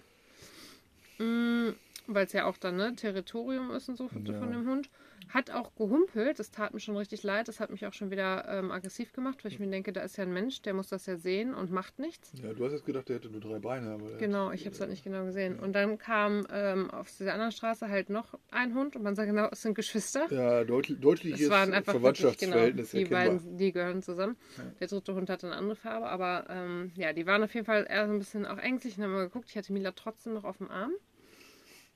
Mm, 1.17 1.69
Weil 2.07 2.25
es 2.25 2.33
ja 2.33 2.45
auch 2.45 2.57
dann 2.57 2.77
ne, 2.77 2.95
Territorium 2.95 3.71
ist 3.71 3.87
und 3.89 3.95
so 3.97 4.07
von, 4.07 4.25
Ja. 4.25 4.39
von 4.39 4.51
dem 4.51 4.67
Hund. 4.67 4.89
Hat 5.29 5.51
auch 5.51 5.75
gehumpelt, 5.75 6.39
das 6.39 6.49
tat 6.51 6.73
mir 6.73 6.79
schon 6.79 6.97
richtig 6.97 7.21
leid. 7.23 7.47
Das 7.47 7.59
hat 7.59 7.69
mich 7.69 7.85
auch 7.85 7.93
schon 7.93 8.09
wieder 8.09 8.47
ähm, 8.49 8.71
aggressiv 8.71 9.13
gemacht, 9.13 9.43
weil 9.43 9.51
ich 9.51 9.59
mir 9.59 9.67
denke, 9.69 9.93
da 9.93 10.01
ist 10.01 10.17
ja 10.17 10.23
ein 10.23 10.33
Mensch, 10.33 10.61
der 10.63 10.73
muss 10.73 10.87
das 10.89 11.05
ja 11.05 11.17
sehen 11.17 11.53
und 11.53 11.71
macht 11.71 11.99
nichts. 11.99 12.31
ja, 12.41 12.51
du 12.53 12.65
hast 12.65 12.71
jetzt 12.71 12.85
gedacht, 12.85 13.09
der 13.09 13.17
hätte 13.17 13.29
nur 13.29 13.39
drei 13.39 13.59
Beine. 13.59 13.91
Aber 13.91 14.17
Genau, 14.17 14.51
ich 14.51 14.65
habe 14.65 14.73
es 14.73 14.79
halt 14.81 14.89
nicht 14.89 15.03
genau 15.03 15.25
gesehen. 15.25 15.59
Und 15.59 15.73
dann 15.73 15.97
kam 15.99 16.47
ähm, 16.51 16.89
auf 16.89 17.09
dieser 17.15 17.33
anderen 17.33 17.51
Straße 17.51 17.87
halt 17.89 18.09
noch 18.09 18.37
ein 18.49 18.73
Hund 18.73 18.95
und 18.95 19.03
man 19.03 19.15
sagt 19.15 19.29
genau, 19.29 19.47
es 19.51 19.61
sind 19.61 19.75
Geschwister. 19.75 20.25
Ja, 20.31 20.63
deutlich, 20.63 20.99
deutliches 20.99 21.41
Es 21.41 21.49
waren 21.49 21.73
einfach 21.73 21.93
Verwandtschaftsverhältnis 21.93 22.91
genau, 22.91 23.05
die 23.05 23.13
erkennbar. 23.13 23.37
beiden, 23.39 23.57
die 23.57 23.71
gehören 23.71 24.01
zusammen. 24.01 24.35
Der 24.79 24.87
dritte 24.87 25.13
Hund 25.13 25.29
hatte 25.29 25.45
eine 25.47 25.55
andere 25.55 25.75
Farbe, 25.75 26.07
aber 26.07 26.45
ähm, 26.49 26.91
ja, 26.95 27.13
die 27.13 27.25
waren 27.27 27.43
auf 27.43 27.53
jeden 27.53 27.65
Fall 27.65 27.85
eher 27.87 28.07
so 28.07 28.13
ein 28.13 28.19
bisschen 28.19 28.45
auch 28.47 28.57
ängstlich 28.57 28.97
und 28.97 29.03
haben 29.03 29.13
mal 29.13 29.25
geguckt. 29.25 29.49
Ich 29.49 29.57
hatte 29.57 29.71
Mila 29.73 29.91
trotzdem 29.91 30.33
noch 30.33 30.43
auf 30.43 30.57
dem 30.57 30.71
Arm. 30.71 30.91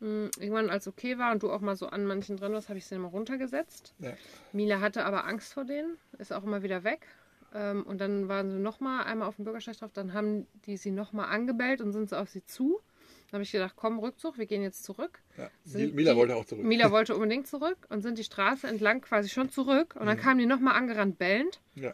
Mm, 0.04 0.28
Irgendwann, 0.40 0.70
als 0.70 0.88
okay 0.88 1.18
war 1.18 1.32
und 1.32 1.44
du 1.44 1.52
auch 1.52 1.62
mal 1.62 1.76
so 1.76 1.88
an 1.88 2.06
manchen 2.06 2.36
dran 2.38 2.52
warst, 2.54 2.68
habe 2.70 2.78
ich 2.78 2.86
sie 2.86 2.98
mal 2.98 3.08
runtergesetzt. 3.08 3.94
Ja. 4.00 4.12
Mila 4.52 4.80
hatte 4.82 5.06
aber 5.06 5.26
Angst 5.26 5.54
vor 5.54 5.64
denen, 5.66 5.98
ist 6.18 6.34
auch 6.34 6.44
immer 6.44 6.62
wieder 6.64 6.84
weg. 6.84 7.08
Ähm, 7.56 7.84
und 7.84 8.02
dann 8.02 8.28
waren 8.28 8.50
sie 8.52 8.58
nochmal 8.60 9.06
einmal 9.06 9.28
auf 9.28 9.36
dem 9.38 9.46
Bürgersteig 9.46 9.78
drauf, 9.78 9.92
dann 9.94 10.14
haben 10.14 10.48
die 10.66 10.76
sie 10.78 10.92
nochmal 10.92 11.30
angebellt 11.30 11.82
und 11.82 11.92
sind 11.94 12.10
sie 12.10 12.20
auf 12.20 12.30
sie 12.30 12.44
zu. 12.46 12.82
Dann 13.28 13.38
habe 13.38 13.44
ich 13.44 13.52
gedacht, 13.52 13.74
komm, 13.76 13.98
Rückzug, 14.00 14.38
wir 14.38 14.46
gehen 14.46 14.62
jetzt 14.62 14.84
zurück. 14.84 15.20
Ja. 15.38 15.50
Mila 15.66 16.12
die- 16.14 16.18
wollte 16.18 16.36
auch 16.36 16.46
zurück. 16.46 16.64
Mila 16.66 16.92
wollte 16.92 17.16
unbedingt 17.16 17.48
zurück 17.48 17.78
und 17.90 18.02
sind 18.02 18.18
die 18.18 18.24
Straße 18.24 18.68
entlang 18.68 19.02
quasi 19.02 19.30
schon 19.30 19.50
zurück. 19.50 19.96
Und 20.00 20.06
dann 20.08 20.18
kamen 20.18 20.40
die 20.40 20.46
nochmal 20.46 20.76
angerannt 20.76 21.18
bellend. 21.18 21.62
Ja. 21.76 21.94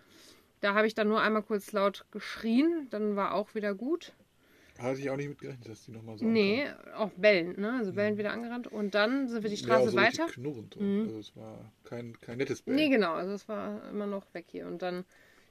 Da 0.61 0.73
habe 0.73 0.87
ich 0.87 0.93
dann 0.95 1.07
nur 1.07 1.21
einmal 1.21 1.43
kurz 1.43 1.71
laut 1.71 2.05
geschrien, 2.11 2.87
dann 2.89 3.15
war 3.15 3.33
auch 3.33 3.55
wieder 3.55 3.73
gut. 3.75 4.13
Hatte 4.81 4.99
ich 4.99 5.09
auch 5.09 5.17
nicht 5.17 5.29
mitgerechnet, 5.29 5.67
dass 5.67 5.83
die 5.85 5.91
nochmal 5.91 6.17
so 6.17 6.25
Nee, 6.25 6.65
auch 6.95 7.09
bellend, 7.17 7.57
ne? 7.57 7.73
Also 7.79 7.91
bellend 7.93 8.17
wieder 8.17 8.31
angerannt. 8.31 8.67
Und 8.67 8.95
dann 8.95 9.27
sind 9.27 9.43
wir 9.43 9.49
die 9.49 9.61
ankamen. 9.63 9.81
Straße 9.81 9.85
ja, 9.85 9.91
so 9.91 9.97
weiter. 9.97 10.31
Knurrend. 10.33 10.79
Mhm. 10.79 11.01
Also 11.07 11.19
es 11.19 11.35
war 11.35 11.71
kein, 11.83 12.19
kein 12.21 12.37
nettes 12.37 12.61
Bild. 12.61 12.77
Nee, 12.77 12.89
genau, 12.89 13.13
also 13.13 13.33
es 13.33 13.47
war 13.49 13.81
immer 13.89 14.07
noch 14.07 14.23
weg 14.33 14.45
hier. 14.47 14.67
Und 14.67 14.81
dann 14.81 15.03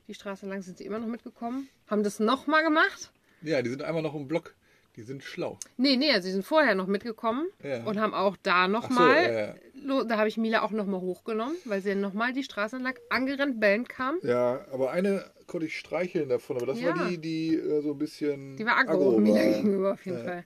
die 0.08 0.14
Straße 0.14 0.46
lang 0.46 0.62
sind 0.62 0.78
sie 0.78 0.84
immer 0.84 0.98
noch 0.98 1.06
mitgekommen. 1.06 1.68
Haben 1.86 2.02
das 2.02 2.18
nochmal 2.20 2.62
gemacht? 2.64 3.12
Ja, 3.42 3.60
die 3.62 3.70
sind 3.70 3.82
einmal 3.82 4.02
noch 4.02 4.14
im 4.14 4.26
Block. 4.26 4.54
Die 4.96 5.02
sind 5.02 5.22
schlau. 5.22 5.58
Nee, 5.76 5.96
nee, 5.96 6.10
also 6.10 6.26
sie 6.26 6.32
sind 6.32 6.44
vorher 6.44 6.74
noch 6.74 6.88
mitgekommen 6.88 7.46
Ja. 7.62 7.84
und 7.84 8.00
haben 8.00 8.14
auch 8.14 8.36
da 8.42 8.64
Ach 8.64 8.66
so, 8.66 8.72
nochmal, 8.72 9.54
ja, 9.76 9.94
ja. 9.98 10.04
da 10.04 10.18
habe 10.18 10.28
ich 10.28 10.36
Mila 10.38 10.62
auch 10.62 10.72
nochmal 10.72 11.00
hochgenommen, 11.00 11.54
weil 11.66 11.80
sie 11.82 11.94
nochmal 11.94 12.32
die 12.32 12.42
Straße 12.42 12.76
entlang 12.76 12.94
angerannt 13.08 13.60
bellend 13.60 13.88
kam. 13.88 14.18
Ja, 14.24 14.64
aber 14.72 14.90
eine 14.90 15.24
konnte 15.48 15.66
ich 15.66 15.76
streicheln 15.78 16.28
davon, 16.28 16.56
aber 16.56 16.66
das 16.66 16.80
Ja. 16.80 16.94
war 16.94 17.08
die, 17.08 17.18
die 17.18 17.56
äh, 17.56 17.82
so 17.82 17.92
ein 17.92 17.98
bisschen. 17.98 18.56
Die 18.56 18.64
war 18.64 18.76
aggro, 18.78 19.18
Mila 19.18 19.34
war. 19.34 19.62
gegenüber 19.62 19.92
auf 19.94 20.04
jeden 20.06 20.18
Ja. 20.18 20.24
Fall. 20.24 20.44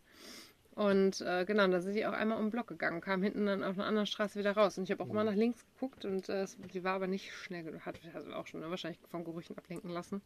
Und 0.74 1.20
äh, 1.20 1.44
genau, 1.44 1.66
da 1.68 1.82
sind 1.82 1.94
die 1.94 2.06
auch 2.06 2.14
einmal 2.14 2.38
um 2.38 2.46
den 2.46 2.50
Block 2.50 2.66
gegangen, 2.66 3.02
kam 3.02 3.22
hinten 3.22 3.44
dann 3.44 3.62
auf 3.62 3.74
einer 3.78 3.84
anderen 3.86 4.06
Straße 4.06 4.38
wieder 4.38 4.52
raus. 4.52 4.78
Und 4.78 4.84
ich 4.84 4.90
habe 4.90 5.02
auch 5.02 5.06
Mhm. 5.06 5.12
immer 5.12 5.24
nach 5.24 5.34
links 5.34 5.66
geguckt 5.74 6.06
und 6.06 6.30
äh, 6.30 6.46
die 6.72 6.82
war 6.82 6.94
aber 6.94 7.08
nicht 7.08 7.30
schnell 7.34 7.62
genug. 7.62 7.82
Hat 7.84 8.00
also 8.14 8.32
auch 8.32 8.46
schon 8.46 8.60
ne, 8.60 8.70
wahrscheinlich 8.70 8.98
vom 9.10 9.22
Gerüchen 9.22 9.58
ablenken 9.58 9.90
lassen. 9.90 10.22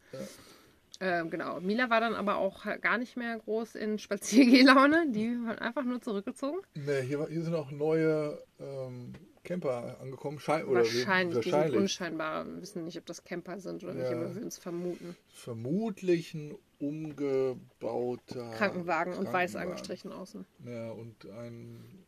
Ähm, 1.00 1.30
genau. 1.30 1.60
Mila 1.60 1.90
war 1.90 2.00
dann 2.00 2.14
aber 2.14 2.36
auch 2.36 2.64
halt 2.64 2.80
gar 2.80 2.96
nicht 2.96 3.16
mehr 3.16 3.38
groß 3.38 3.74
in 3.74 3.98
Spaziergehlaune. 3.98 5.10
Die 5.10 5.28
waren 5.44 5.58
einfach 5.58 5.84
nur 5.84 6.00
zurückgezogen. 6.00 6.60
Nee, 6.74 7.02
hier, 7.02 7.26
hier 7.28 7.42
sind 7.42 7.54
auch 7.54 7.70
neue 7.70 8.38
ähm, 8.60 9.12
Camper 9.46 9.98
angekommen. 10.00 10.38
Schein, 10.38 10.64
oder 10.66 10.80
wahrscheinlich, 10.80 11.38
die 11.44 11.52
wahrscheinlich. 11.52 11.80
unscheinbar. 11.80 12.44
Wir 12.46 12.60
wissen 12.60 12.84
nicht, 12.84 12.98
ob 12.98 13.06
das 13.06 13.24
Camper 13.24 13.58
sind 13.60 13.82
oder 13.84 13.94
nicht, 13.94 14.10
Ja. 14.10 14.16
aber 14.16 14.28
wir 14.28 14.34
würden 14.34 14.48
es 14.48 14.58
vermuten. 14.58 15.16
Vermutlich 15.28 16.34
ein 16.34 16.54
umgebauter 16.78 18.50
Krankenwagen 18.52 19.14
und 19.14 19.32
weiß 19.32 19.56
angestrichen 19.56 20.12
außen. 20.12 20.44
Ja, 20.64 20.90
und 20.90 21.24
ein, 21.30 22.04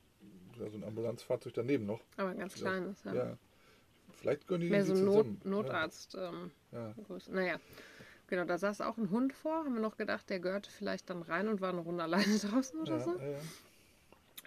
ja, 0.59 0.69
so 0.71 0.77
ein 0.77 0.85
Ambulanzfahrzeug 0.85 1.55
daneben 1.55 1.87
noch. 1.87 2.01
Aber 2.17 2.31
ein 2.31 2.39
ganz 2.39 2.55
Ja. 2.57 2.63
kleines, 2.71 3.05
ja. 3.05 3.15
Ja. 3.15 3.39
Vielleicht 4.15 4.47
können 4.49 4.63
die 4.63 4.71
Mehr 4.71 4.85
so 4.85 4.95
Not. 4.95 5.45
Notarzt. 5.45 6.17
Ähm, 6.19 6.51
Ja. 6.73 6.93
Naja, 7.31 7.57
genau, 8.27 8.45
da 8.45 8.59
saß 8.59 8.81
auch 8.81 8.99
ein 8.99 9.11
Hund 9.11 9.33
vor. 9.33 9.65
Haben 9.65 9.75
wir 9.75 9.81
noch 9.81 9.97
gedacht, 9.97 10.29
der 10.29 10.41
gehörte 10.41 10.71
vielleicht 10.71 11.09
dann 11.09 11.23
rein 11.23 11.47
und 11.49 11.61
war 11.61 11.71
eine 11.71 11.81
Runde 11.81 12.03
alleine 12.03 12.25
draußen 12.39 12.85
Ja, 12.85 12.95
oder 12.95 13.01
so. 13.01 13.17
ja, 13.19 13.29
ja. 13.29 13.39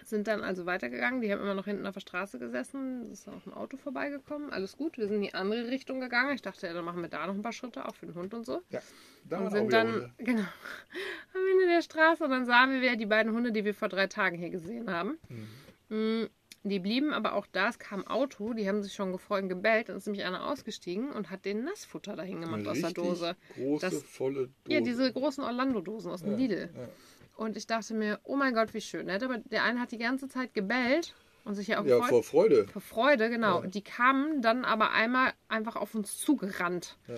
Sind 0.04 0.26
dann 0.26 0.42
also 0.42 0.66
weitergegangen. 0.66 1.20
Die 1.20 1.32
haben 1.32 1.40
immer 1.40 1.54
noch 1.54 1.64
hinten 1.66 1.86
auf 1.86 1.94
der 1.94 2.00
Straße 2.00 2.38
gesessen. 2.38 3.10
Es 3.12 3.20
ist 3.20 3.28
auch 3.28 3.46
ein 3.46 3.52
Auto 3.54 3.76
vorbeigekommen. 3.76 4.52
Alles 4.52 4.76
gut. 4.76 4.98
Wir 4.98 5.06
sind 5.06 5.16
in 5.16 5.22
die 5.22 5.34
andere 5.34 5.68
Richtung 5.68 6.00
gegangen. 6.00 6.34
Ich 6.34 6.42
dachte, 6.42 6.66
ja, 6.66 6.72
dann 6.74 6.84
machen 6.84 7.00
wir 7.02 7.08
da 7.08 7.26
noch 7.26 7.34
ein 7.34 7.42
paar 7.42 7.52
Schritte, 7.52 7.86
auch 7.86 7.94
für 7.94 8.06
den 8.06 8.14
Hund 8.14 8.34
und 8.34 8.44
so. 8.44 8.60
ja. 8.70 8.80
Da 9.28 9.38
und 9.38 9.50
sind 9.52 9.72
dann, 9.72 9.92
Hunde. 9.92 10.10
genau, 10.18 10.40
am 11.34 11.40
Ende 11.52 11.66
der 11.66 11.82
Straße. 11.82 12.24
Und 12.24 12.30
dann 12.30 12.44
sahen 12.46 12.72
wir 12.72 12.80
wieder 12.80 12.96
die 12.96 13.06
beiden 13.06 13.32
Hunde, 13.32 13.52
die 13.52 13.64
wir 13.64 13.74
vor 13.74 13.88
drei 13.88 14.06
Tagen 14.08 14.36
hier 14.36 14.50
gesehen 14.50 14.90
haben. 14.90 15.18
Mhm. 15.88 15.96
Mm, 16.22 16.28
Die 16.64 16.78
blieben 16.80 17.12
aber 17.12 17.34
auch 17.34 17.46
da. 17.50 17.68
Es 17.68 17.78
kam 17.78 18.06
Auto. 18.06 18.52
Die 18.54 18.68
haben 18.68 18.82
sich 18.82 18.92
schon 18.94 19.12
gefreut 19.12 19.44
und 19.44 19.48
gebellt. 19.48 19.88
Dann 19.88 19.96
ist 19.96 20.06
nämlich 20.06 20.24
einer 20.24 20.46
ausgestiegen 20.48 21.10
und 21.12 21.30
hat 21.30 21.44
den 21.44 21.64
Nassfutter 21.64 22.16
dahin 22.16 22.40
gemacht 22.40 22.66
aus 22.66 22.80
der 22.80 22.90
Dose. 22.92 23.36
Große, 23.56 23.86
Das- 23.90 24.02
volle 24.02 24.48
Dose. 24.48 24.50
Ja, 24.68 24.80
diese 24.80 25.12
großen 25.12 25.44
Orlando-Dosen 25.44 26.10
aus 26.10 26.22
dem 26.22 26.32
Ja, 26.32 26.36
Lidl. 26.38 26.70
ja. 26.74 26.88
Und 27.36 27.56
ich 27.56 27.66
dachte 27.66 27.94
mir, 27.94 28.20
oh 28.24 28.36
mein 28.36 28.54
Gott, 28.54 28.74
wie 28.74 28.80
schön. 28.80 29.06
Der, 29.06 29.16
hat 29.16 29.22
aber, 29.22 29.38
der 29.38 29.64
eine 29.64 29.80
hat 29.80 29.90
die 29.92 29.98
ganze 29.98 30.28
Zeit 30.28 30.54
gebellt 30.54 31.14
und 31.44 31.54
sich 31.54 31.68
ja 31.68 31.80
auch 31.80 31.84
Ja, 31.84 31.96
gefreut. 31.96 32.10
vor 32.10 32.22
Freude. 32.22 32.68
Vor 32.68 32.82
Freude, 32.82 33.30
genau. 33.30 33.62
Ja. 33.62 33.66
Die 33.68 33.82
kamen 33.82 34.42
dann 34.42 34.64
aber 34.64 34.92
einmal 34.92 35.32
einfach 35.48 35.76
auf 35.76 35.94
uns 35.94 36.18
zugerannt. 36.18 36.96
Ja. 37.08 37.14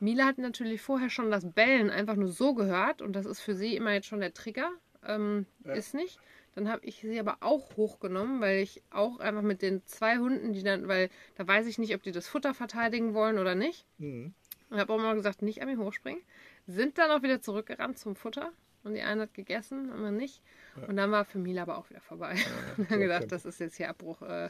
Mila 0.00 0.24
hat 0.24 0.38
natürlich 0.38 0.80
vorher 0.80 1.10
schon 1.10 1.30
das 1.30 1.44
Bellen 1.52 1.90
einfach 1.90 2.16
nur 2.16 2.28
so 2.28 2.54
gehört 2.54 3.02
und 3.02 3.12
das 3.12 3.26
ist 3.26 3.40
für 3.40 3.54
sie 3.54 3.76
immer 3.76 3.92
jetzt 3.92 4.06
schon 4.06 4.20
der 4.20 4.32
Trigger. 4.32 4.70
Ähm, 5.06 5.46
Ja. 5.64 5.74
Ist 5.74 5.94
nicht. 5.94 6.18
Dann 6.54 6.68
habe 6.68 6.84
ich 6.84 7.00
sie 7.00 7.20
aber 7.20 7.36
auch 7.40 7.76
hochgenommen, 7.76 8.40
weil 8.40 8.58
ich 8.60 8.82
auch 8.90 9.20
einfach 9.20 9.42
mit 9.42 9.62
den 9.62 9.86
zwei 9.86 10.18
Hunden, 10.18 10.52
die 10.52 10.62
dann, 10.64 10.88
weil 10.88 11.08
da 11.36 11.46
weiß 11.46 11.66
ich 11.66 11.78
nicht, 11.78 11.94
ob 11.94 12.02
die 12.02 12.10
das 12.12 12.26
Futter 12.26 12.54
verteidigen 12.54 13.14
wollen 13.14 13.38
oder 13.38 13.54
nicht. 13.54 13.84
Mhm. 13.98 14.34
Und 14.68 14.78
habe 14.78 14.92
auch 14.92 14.98
mal 14.98 15.14
gesagt, 15.14 15.42
nicht 15.42 15.62
an 15.62 15.68
mir 15.68 15.78
hochspringen. 15.78 16.22
Sind 16.66 16.98
dann 16.98 17.10
auch 17.12 17.22
wieder 17.22 17.40
zurückgerannt 17.40 17.98
zum 17.98 18.16
Futter. 18.16 18.52
Und 18.82 18.94
die 18.94 19.02
eine 19.02 19.22
hat 19.22 19.34
gegessen, 19.34 19.90
und 19.90 20.00
man 20.00 20.16
nicht. 20.16 20.42
Ja. 20.80 20.88
Und 20.88 20.96
dann 20.96 21.10
war 21.10 21.24
für 21.24 21.38
Mila 21.38 21.62
aber 21.62 21.76
auch 21.78 21.90
wieder 21.90 22.00
vorbei. 22.00 22.32
und 22.76 22.86
klar, 22.86 22.86
dann 22.90 23.00
gedacht, 23.00 23.30
das 23.32 23.44
ist 23.44 23.60
jetzt 23.60 23.76
hier 23.76 23.88
Abbruch. 23.90 24.22
Äh, 24.22 24.48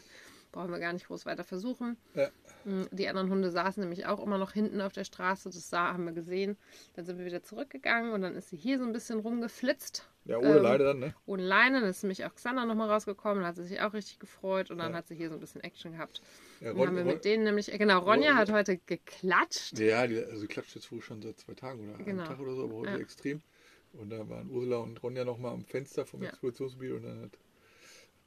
brauchen 0.53 0.73
wir 0.73 0.81
gar 0.81 0.93
nicht 0.93 1.07
groß 1.07 1.27
weiter 1.27 1.45
versuchen. 1.45 1.97
Ja. 2.15 2.29
Mm, 2.65 2.83
Die 2.91 3.09
anderen 3.09 3.31
Hunde 3.31 3.53
saßen 3.53 3.81
nämlich 3.81 4.07
auch 4.07 4.21
immer 4.21 4.37
noch 4.37 4.51
hinten 4.53 4.81
auf 4.81 4.93
der 4.93 5.05
Straße. 5.05 5.49
Das 5.49 5.71
sah, 5.71 5.93
haben 5.93 6.05
wir 6.07 6.13
gesehen. 6.13 6.57
Dann 6.97 7.05
sind 7.05 7.19
wir 7.19 7.25
wieder 7.25 7.45
zurückgegangen 7.45 8.11
und 8.13 8.23
dann 8.23 8.35
ist 8.35 8.51
sie 8.51 8.57
hier 8.57 8.79
so 8.79 8.85
ein 8.85 8.93
bisschen 8.93 9.21
rumgeflitzt. 9.21 10.09
Ja, 10.25 10.39
ohne 10.39 10.57
Ähm, 10.57 10.63
Leide 10.63 10.85
dann, 10.85 10.99
ne? 10.99 11.15
Ohne 11.25 11.45
Leine. 11.45 11.81
Dann 11.81 11.89
ist 11.91 12.03
nämlich 12.03 12.25
auch 12.25 12.35
Xander 12.35 12.65
nochmal 12.67 12.91
rausgekommen. 12.91 13.45
Hat 13.45 13.55
sie 13.57 13.65
sich 13.65 13.81
auch 13.81 13.93
richtig 13.95 14.19
gefreut. 14.19 14.73
Und 14.73 14.79
dann 14.79 14.91
Ja. 14.91 14.99
hat 14.99 15.07
sie 15.07 15.15
hier 15.15 15.29
so 15.29 15.35
ein 15.35 15.41
bisschen 15.41 15.63
Action 15.63 15.93
gehabt. 15.93 16.21
Ja, 16.61 16.73
Dann 16.73 16.87
haben 16.89 16.97
wir 16.97 17.05
mit 17.05 17.25
denen 17.25 17.45
nämlich, 17.45 17.73
äh, 17.73 17.79
genau, 17.79 18.01
Ronja 18.01 18.31
Ron- 18.31 18.39
hat 18.39 18.51
heute 18.53 18.79
geklatscht. 18.79 19.79
Ja, 19.79 20.05
die, 20.09 20.19
also 20.19 20.41
die 20.43 20.49
klatscht 20.49 20.75
jetzt 20.75 20.91
wohl 20.91 21.01
schon 21.01 21.23
seit 21.23 21.39
zwei 21.39 21.55
Tagen 21.55 21.89
oder 21.95 22.03
Genau. 22.05 22.23
einem 22.23 22.29
Tag 22.29 22.41
oder 22.41 22.55
so, 22.57 22.65
aber 22.65 22.75
heute 22.75 22.91
Ja. 22.91 22.99
extrem. 22.99 23.41
Und 23.93 24.11
da 24.11 24.29
waren 24.29 24.49
Ursula 24.51 24.79
und 24.79 25.03
Ronja 25.03 25.25
nochmal 25.25 25.53
am 25.53 25.65
Fenster 25.65 26.07
vom 26.07 26.23
Ja. 26.23 26.29
Expositionsgebiet 26.31 26.93
und 26.93 27.03
dann 27.05 27.23
hat, 27.23 27.33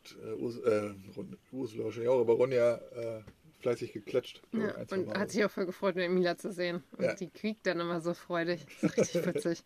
hat 0.04 0.18
äh, 0.24 0.34
Urs, 0.34 0.58
äh, 0.60 0.94
Ron, 1.16 1.38
Ursula 1.52 1.86
wahrscheinlich 1.86 2.10
auch, 2.10 2.20
aber 2.20 2.34
Ronja 2.34 2.76
äh, 2.76 3.22
fleißig 3.62 3.94
geklatscht. 3.94 4.42
Ja, 4.52 4.86
zwei 4.88 4.98
und 4.98 5.08
Mal. 5.08 5.20
hat 5.20 5.32
sich 5.32 5.44
auch 5.46 5.52
voll 5.52 5.66
gefreut, 5.66 5.96
mit 5.96 6.12
Mila 6.12 6.38
zu 6.38 6.52
sehen. 6.52 6.84
Und 6.98 7.06
Ja. 7.06 7.14
die 7.16 7.30
quiekt 7.30 7.66
dann 7.66 7.80
immer 7.80 8.02
so 8.02 8.14
freudig. 8.14 8.66
Das 8.82 8.92
ist 8.92 8.98
richtig 8.98 9.26
witzig. 9.26 9.64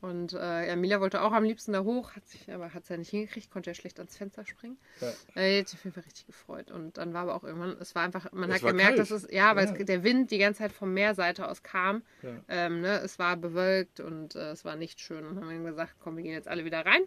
Und 0.00 0.32
äh, 0.32 0.66
ja, 0.68 0.76
Mila 0.76 1.00
wollte 1.00 1.20
auch 1.20 1.32
am 1.32 1.44
liebsten 1.44 1.72
da 1.72 1.84
hoch, 1.84 2.12
hat 2.16 2.26
sich, 2.26 2.50
aber 2.50 2.72
hat 2.72 2.84
es 2.84 2.88
ja 2.88 2.96
nicht 2.96 3.10
hingekriegt, 3.10 3.50
konnte 3.50 3.68
ja 3.70 3.74
schlecht 3.74 3.98
ans 3.98 4.16
Fenster 4.16 4.46
springen. 4.46 4.78
Ja. 5.00 5.08
Äh, 5.34 5.54
die 5.56 5.60
hat 5.60 5.68
sich 5.68 5.78
auf 5.78 5.84
jeden 5.84 5.94
Fall 5.94 6.04
richtig 6.04 6.26
gefreut. 6.26 6.70
Und 6.70 6.96
dann 6.96 7.12
war 7.12 7.22
aber 7.22 7.34
auch 7.34 7.44
irgendwann, 7.44 7.76
es 7.80 7.94
war 7.94 8.02
einfach, 8.02 8.32
man 8.32 8.50
Es 8.50 8.62
hat 8.62 8.68
gemerkt, 8.70 8.96
kalt. 8.96 8.98
dass 8.98 9.10
es, 9.10 9.30
ja, 9.30 9.54
weil 9.56 9.66
Ja. 9.66 9.74
Es, 9.74 9.84
der 9.84 10.02
Wind 10.02 10.30
die 10.30 10.38
ganze 10.38 10.60
Zeit 10.60 10.72
vom 10.72 10.94
Meerseite 10.94 11.46
aus 11.48 11.62
kam. 11.62 12.02
Ja. 12.22 12.30
Ähm, 12.48 12.80
ne, 12.80 13.00
es 13.00 13.18
war 13.18 13.36
bewölkt 13.36 14.00
und 14.00 14.36
äh, 14.36 14.52
es 14.52 14.64
war 14.64 14.76
nicht 14.76 15.00
schön. 15.00 15.26
Und 15.26 15.36
dann 15.36 15.44
haben 15.44 15.62
wir 15.64 15.70
gesagt, 15.70 15.96
komm, 16.00 16.16
wir 16.16 16.22
gehen 16.22 16.32
jetzt 16.32 16.48
alle 16.48 16.64
wieder 16.64 16.84
rein. 16.86 17.02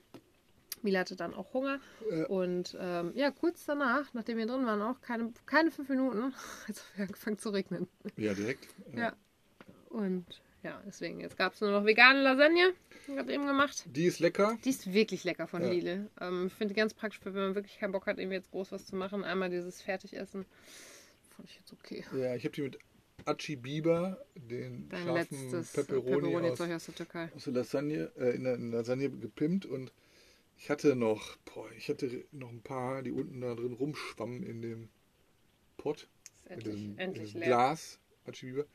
Mila 0.84 1.00
hatte 1.00 1.16
dann 1.16 1.34
auch 1.34 1.52
Hunger. 1.54 1.80
Ja. 2.12 2.26
Und 2.28 2.78
ähm, 2.80 3.12
ja, 3.16 3.32
kurz 3.32 3.66
danach, 3.66 4.14
nachdem 4.14 4.38
wir 4.38 4.46
drin 4.46 4.66
waren, 4.66 4.82
auch 4.82 5.02
keine, 5.02 5.34
keine 5.46 5.72
fünf 5.72 5.90
Minuten, 5.90 6.34
hat 6.68 6.76
es 6.76 6.84
angefangen 7.00 7.40
zu 7.40 7.50
regnen. 7.50 7.88
Ja, 8.18 8.34
direkt. 8.36 8.68
Ja. 8.94 9.14
Und 9.90 10.26
ja, 10.64 10.82
deswegen, 10.86 11.20
jetzt 11.20 11.38
gab 11.38 11.54
es 11.54 11.62
nur 11.62 11.72
noch 11.72 11.86
vegane 11.86 12.22
Lasagne. 12.22 12.74
Hat 13.18 13.30
eben 13.30 13.46
gemacht. 13.46 13.84
Die 13.88 14.06
ist 14.06 14.20
lecker. 14.20 14.58
Die 14.64 14.70
ist 14.70 14.94
wirklich 14.94 15.24
lecker 15.26 15.48
von 15.48 15.62
Ja. 15.62 15.70
Lidl. 15.70 16.10
Ähm, 16.22 16.48
ich 16.48 16.54
finde 16.54 16.74
die 16.74 16.80
ganz 16.80 16.94
praktisch, 16.94 17.20
wenn 17.24 17.34
man 17.34 17.56
wirklich 17.56 17.78
keinen 17.78 17.92
Bock 17.92 18.06
hat, 18.08 18.18
irgendwie 18.18 18.38
jetzt 18.38 18.52
groß 18.52 18.72
was 18.72 18.86
zu 18.86 18.96
machen. 18.96 19.24
Einmal 19.24 19.50
dieses 19.50 19.82
Fertigessen. 19.82 20.46
Fand 21.36 21.50
ich 21.50 21.56
jetzt 21.58 21.74
okay. 21.74 22.04
Ja, 22.16 22.36
ich 22.36 22.46
habe 22.46 22.54
die 22.56 22.62
mit 22.62 22.80
Achi 23.26 23.56
Biber, 23.58 24.26
den 24.36 24.88
Dein 24.90 25.04
scharfen 25.06 25.38
äh, 25.38 25.64
Pepperoni, 25.64 25.64
aus, 25.64 25.72
Pepperoni-Zeug 25.74 26.72
aus 26.72 26.86
der 26.86 26.96
Türkei. 26.96 27.30
aus 27.36 27.44
der 27.44 27.54
Lasagne, 27.54 28.12
äh, 28.18 28.36
in 28.36 28.44
der 28.44 28.58
Lasagne 28.58 29.10
gepimpt 29.10 29.66
und 29.66 29.92
ich 30.58 30.70
hatte 30.70 30.96
noch, 30.96 31.36
boah, 31.46 31.70
ich 31.78 31.90
hatte 31.90 32.26
noch 32.32 32.50
ein 32.50 32.62
paar, 32.62 33.02
die 33.04 33.12
unten 33.12 33.42
da 33.42 33.54
drin 33.56 33.74
rumschwammen 33.74 34.44
in 34.44 34.62
dem 34.62 34.90
Pot, 35.78 36.08
Ist 36.46 36.50
in 36.50 36.52
endlich, 36.52 36.76
diesem, 36.76 36.98
endlich 37.00 37.34
in 37.34 37.40
leer. 37.42 37.48
Glas, 37.50 38.00
Achi 38.26 38.46
Biber. 38.48 38.66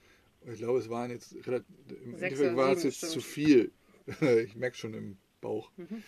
Ich 0.47 0.59
glaube, 0.59 0.79
es 0.79 0.89
waren 0.89 1.11
jetzt 1.11 1.35
relativ, 1.47 1.77
im 2.03 2.17
Sechs 2.17 2.41
Endeffekt 2.41 2.57
war 2.57 2.73
es 2.73 2.83
jetzt 2.83 3.01
bestimmt. 3.01 3.13
zu 3.13 3.21
viel. 3.21 3.73
ich 4.45 4.57
merke 4.57 4.77
schon 4.77 4.95
im 4.95 5.19
Bauch. 5.41 5.71
Mhm. 5.77 6.03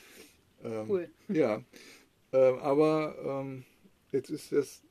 Ähm, 0.62 0.90
Cool. 0.90 1.10
Ja, 1.28 1.62
ähm, 2.32 2.58
aber 2.58 3.16
ähm, 3.25 3.64
jetzt 4.12 4.30
ist 4.30 4.52
das, 4.52 4.82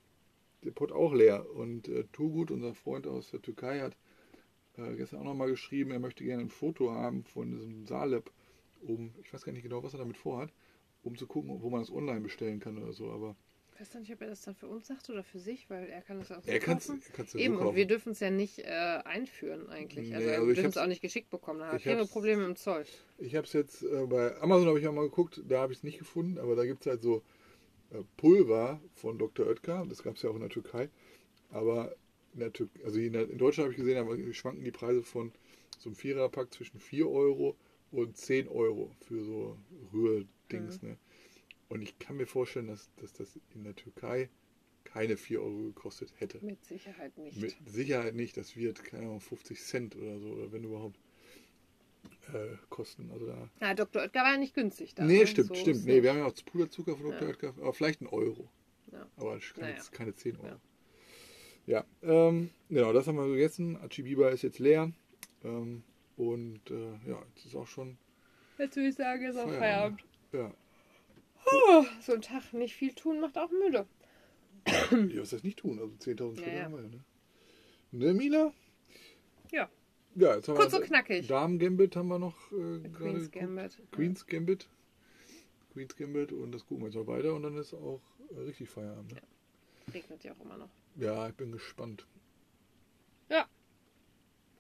der 0.64 0.72
Pot 0.72 0.92
auch 0.92 1.14
leer 1.14 1.50
und 1.56 1.88
äh, 1.88 2.06
Turgut, 2.12 2.52
unser 2.52 2.74
Freund 2.74 3.08
aus 3.08 3.32
der 3.32 3.42
Türkei, 3.42 3.80
hat 3.82 3.98
äh, 4.78 4.96
gestern 4.96 5.20
auch 5.20 5.26
nochmal 5.26 5.50
geschrieben, 5.50 5.92
er 5.92 6.00
möchte 6.00 6.24
gerne 6.24 6.44
ein 6.44 6.50
Foto 6.50 6.92
haben 6.92 7.24
von 7.24 7.52
diesem 7.52 7.86
Saalab, 7.86 8.32
um, 8.82 9.14
ich 9.24 9.34
weiß 9.34 9.44
gar 9.44 9.52
nicht 9.54 9.64
genau, 9.64 9.84
was 9.84 9.94
er 9.94 10.00
damit 10.00 10.18
vorhat, 10.18 10.54
um 11.04 11.16
zu 11.18 11.28
gucken, 11.28 11.62
wo 11.62 11.70
man 11.70 11.82
das 11.82 11.92
online 11.92 12.22
bestellen 12.22 12.60
kann 12.60 12.78
oder 12.78 12.94
so, 12.94 13.12
aber 13.12 13.36
Ich 13.80 13.88
weiß 13.88 14.02
nicht, 14.02 14.14
ob 14.14 14.22
er 14.22 14.28
das 14.28 14.42
dann 14.42 14.56
für 14.56 14.68
uns 14.68 14.88
sagt 14.88 15.10
oder 15.10 15.24
für 15.24 15.40
sich, 15.40 15.70
weil 15.70 15.88
er 15.88 16.02
kann 16.02 16.20
das 16.20 16.32
auch 16.34 16.44
so 16.44 16.52
er 16.52 16.60
kann 16.60 16.78
es 16.80 16.88
kaufen. 16.88 17.28
so 17.28 17.38
Eben, 17.38 17.58
und 17.58 17.76
wir 17.76 17.88
dürfen 17.88 18.12
es 18.12 18.20
ja 18.20 18.30
nicht 18.30 18.60
äh, 18.60 18.66
einführen 19.06 19.70
eigentlich. 19.70 20.14
Also 20.14 20.26
Nee, 20.26 20.32
wir 20.34 20.40
also 20.40 20.50
ich 20.50 20.56
dürfen 20.56 20.70
es 20.70 20.78
auch 20.78 20.88
nicht 20.88 21.02
geschickt 21.02 21.30
bekommen. 21.30 21.60
Da 21.60 21.82
wir 21.82 21.98
hab's- 21.98 22.12
Probleme 22.12 22.44
im 22.44 22.58
Zoll. 22.58 22.84
Ich 23.20 23.36
habe 23.36 23.48
es 23.48 23.54
jetzt 23.54 23.84
äh, 23.84 24.06
bei 24.06 24.36
Amazon 24.42 24.68
habe 24.68 24.80
ich 24.82 24.88
auch 24.88 24.94
mal 24.94 25.04
geguckt, 25.04 25.42
da 25.48 25.62
habe 25.62 25.72
ich 25.72 25.80
es 25.80 25.84
nicht 25.84 25.98
gefunden, 25.98 26.40
aber 26.40 26.58
da 26.58 26.66
gibt 26.66 26.82
es 26.82 26.88
halt 26.88 27.02
so 27.02 27.24
äh, 27.92 28.04
Pulver 28.18 28.82
von 28.96 29.18
Dr. 29.18 29.48
Oetker, 29.48 29.86
das 29.88 30.04
gab 30.04 30.18
es 30.18 30.24
ja 30.24 30.30
auch 30.30 30.36
in 30.36 30.42
der 30.42 30.50
Türkei, 30.50 30.90
aber 31.50 31.96
in, 32.34 32.42
der 32.42 32.52
Tür 32.52 32.68
also 32.84 33.00
in, 33.00 33.14
der, 33.14 33.30
in 33.30 33.38
Deutschland 33.38 33.66
habe 33.66 33.72
ich 33.74 33.80
gesehen, 33.80 33.98
aber 33.98 34.18
schwanken 34.34 34.66
die 34.66 34.72
Preise 34.72 35.04
von 35.04 35.32
so 35.78 35.88
einem 35.88 35.96
Viererpack 35.96 36.54
zwischen 36.54 36.82
4 36.82 37.10
Euro 37.10 37.56
und 37.92 38.18
10 38.18 38.50
Euro 38.50 38.92
für 39.08 39.24
so 39.24 39.58
Rührdings. 39.94 40.82
Ne? 40.82 40.98
Und 41.70 41.82
ich 41.82 41.98
kann 42.00 42.18
mir 42.18 42.26
vorstellen, 42.26 42.68
dass, 42.68 42.90
dass 42.96 43.14
das 43.14 43.40
in 43.54 43.64
der 43.64 43.76
Türkei 43.76 44.30
keine 44.84 45.18
4 45.18 45.42
Euro 45.42 45.58
gekostet 45.66 46.12
hätte. 46.18 46.44
Mit 46.44 46.66
Sicherheit 46.66 47.18
nicht. 47.18 47.40
Mit 47.40 47.56
Sicherheit 47.68 48.16
nicht, 48.16 48.36
das 48.38 48.56
wird, 48.56 48.84
keine 48.84 49.06
Ahnung, 49.06 49.22
50 49.22 49.62
Cent 49.62 49.96
oder 49.96 50.20
so, 50.20 50.28
oder 50.30 50.52
wenn 50.52 50.64
überhaupt, 50.64 51.00
äh, 52.34 52.56
kosten. 52.70 53.12
Also 53.12 53.28
da 53.28 53.50
Ja, 53.62 53.74
Dr. 53.76 54.02
Oetker 54.02 54.22
war 54.22 54.32
ja 54.34 54.38
nicht 54.38 54.56
günstig 54.56 54.96
da. 54.96 55.06
nee, 55.06 55.20
ne? 55.20 55.28
stimmt, 55.28 55.50
So 55.50 55.56
stimmt. 55.56 55.86
Nee, 55.86 56.02
wir 56.02 56.10
haben 56.10 56.20
ja 56.20 56.26
auch 56.26 56.34
Puderzucker 56.46 56.96
von 56.96 57.12
Dr. 57.12 57.22
Ja. 57.22 57.28
Oetker, 57.28 57.54
aber 57.60 57.74
vielleicht 57.74 58.02
ein 58.02 58.08
Euro. 58.08 58.50
Ja. 58.92 59.08
Aber 59.18 59.38
keine, 59.56 59.74
Naja. 59.74 59.84
keine 59.92 60.16
10 60.16 60.38
Euro. 60.38 60.48
Ja. 60.48 60.60
Ja, 61.68 61.86
ähm, 62.02 62.50
genau, 62.70 62.94
das 62.94 63.06
haben 63.06 63.18
wir 63.18 63.28
gegessen. 63.28 63.78
Achibiba 63.78 64.30
ist 64.30 64.42
jetzt 64.42 64.58
leer. 64.58 64.92
Ähm, 65.44 65.84
und 66.18 66.62
äh, 66.72 66.94
ja, 67.08 67.24
jetzt 67.36 67.46
ist 67.46 67.56
auch 67.56 67.68
schon 67.68 67.98
Jetzt 68.58 68.76
würde 68.76 68.90
ich 68.90 68.96
sagen, 68.96 69.24
ist 69.24 69.38
auch 69.38 69.48
Feierabend. 69.48 70.04
Feierabend. 70.32 70.54
Ja, 70.54 70.54
Oh, 71.52 71.86
so 72.02 72.14
ein 72.14 72.22
Tag 72.22 72.54
nicht 72.54 72.76
viel 72.76 72.94
tun 72.94 73.20
macht 73.20 73.38
auch 73.38 73.52
müde. 73.52 73.88
ja 74.92 75.22
was 75.22 75.30
das 75.32 75.44
nicht 75.44 75.60
tun? 75.60 75.80
Also 75.80 75.94
10.000 75.96 76.36
Schritte 76.36 76.50
Ja, 76.50 76.56
ja. 76.56 76.64
haben 76.64 76.74
wir 76.74 76.82
ja, 76.84 76.90
ne? 76.90 77.04
Ne, 77.92 78.14
Mila? 78.14 78.54
Ja. 79.52 79.70
Ja, 80.16 80.36
jetzt 80.36 80.48
haben 80.48 80.56
Kurz 80.56 80.72
wir 80.72 80.80
und 80.80 80.86
knackig. 80.86 81.28
Damen 81.28 81.60
Gambit 81.60 81.96
haben 81.96 82.08
wir 82.08 82.20
noch 82.20 82.52
äh, 82.52 82.88
Queen's 82.90 83.32
geguckt. 83.32 83.32
Gambit. 83.32 83.82
Queen's 83.92 84.26
Gambit. 84.26 84.70
Queen's 85.74 85.96
Gambit 85.96 86.32
und 86.32 86.52
das 86.52 86.66
gucken 86.66 86.84
wir 86.84 86.88
jetzt 86.88 86.96
noch 86.96 87.08
weiter 87.08 87.34
und 87.34 87.44
dann 87.44 87.58
ist 87.58 87.74
auch 87.74 88.02
äh, 88.32 88.40
richtig 88.42 88.70
Feierabend. 88.70 89.14
Ne? 89.14 89.22
Regnet 89.94 90.24
ja 90.24 90.34
auch 90.34 90.44
immer 90.44 90.58
noch. 90.58 90.70
Ja, 90.96 91.28
ich 91.28 91.36
bin 91.36 91.52
gespannt. 91.52 92.06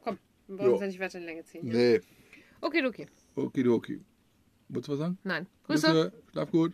Komm, 0.03 0.17
wir 0.47 0.59
wollen 0.59 0.71
uns 0.73 0.81
ja 0.81 0.87
nicht 0.87 0.99
weiter 0.99 1.19
in 1.19 1.25
Länge 1.25 1.43
ziehen. 1.43 1.67
Nee. 1.67 2.01
Okay, 2.61 2.85
okay. 2.85 3.07
Okidoki. 3.35 4.01
Wolltest 4.69 4.87
du 4.87 4.91
was 4.93 4.99
sagen? 4.99 5.17
Nein. 5.23 5.47
Grüße. 5.65 6.11
Schlaf 6.31 6.51
gut. 6.51 6.73